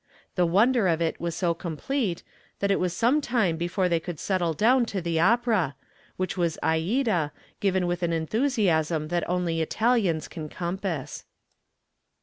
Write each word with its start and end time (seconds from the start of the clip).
The 0.33 0.47
wonder 0.47 0.87
of 0.87 0.99
it 0.99 1.21
was 1.21 1.35
so 1.35 1.53
complete 1.53 2.23
that 2.57 2.71
it 2.71 2.79
was 2.79 2.91
some 2.91 3.21
time 3.21 3.55
before 3.55 3.87
they 3.87 3.99
could 3.99 4.19
settle 4.19 4.53
down 4.53 4.83
to 4.87 4.99
the 4.99 5.19
opera, 5.19 5.75
which 6.17 6.35
was 6.35 6.57
Aida, 6.63 7.31
given 7.59 7.85
with 7.85 8.01
an 8.01 8.11
enthusiasm 8.11 9.09
that 9.09 9.29
only 9.29 9.61
Italians 9.61 10.27
can 10.27 10.49
compass. 10.49 11.25